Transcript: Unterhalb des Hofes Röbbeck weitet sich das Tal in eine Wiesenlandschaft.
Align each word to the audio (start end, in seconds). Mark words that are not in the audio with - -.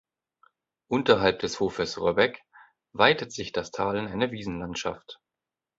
Unterhalb 0.87 1.37
des 1.41 1.59
Hofes 1.59 2.01
Röbbeck 2.01 2.41
weitet 2.91 3.31
sich 3.31 3.51
das 3.51 3.69
Tal 3.69 3.97
in 3.97 4.07
eine 4.07 4.31
Wiesenlandschaft. 4.31 5.19